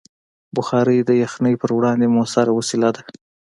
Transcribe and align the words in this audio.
بخاري 0.55 0.97
د 1.03 1.11
یخنۍ 1.23 1.53
پر 1.61 1.69
وړاندې 1.77 2.07
مؤثره 2.15 2.51
وسیله 2.59 2.89
ده. 2.95 3.01